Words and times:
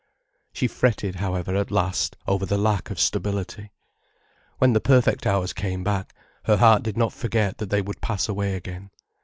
She 0.51 0.65
fretted, 0.67 1.17
however, 1.17 1.55
at 1.55 1.69
last, 1.69 2.17
over 2.25 2.43
the 2.43 2.57
lack 2.57 2.89
of 2.89 2.99
stability. 2.99 3.71
When 4.57 4.73
the 4.73 4.79
perfect 4.81 5.27
hours 5.27 5.53
came 5.53 5.83
back, 5.83 6.15
her 6.45 6.57
heart 6.57 6.81
did 6.81 6.97
not 6.97 7.13
forget 7.13 7.59
that 7.59 7.69
they 7.69 7.83
would 7.83 8.01
pass 8.01 8.27
away 8.27 8.55
again. 8.55 8.89